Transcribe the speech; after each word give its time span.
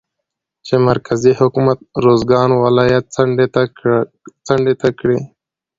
چې 0.65 0.75
مرکزي 0.89 1.31
حکومت 1.39 1.79
روزګان 2.05 2.49
ولايت 2.63 3.05
څنډې 4.45 4.75
ته 4.83 4.89
کړى 4.99 5.17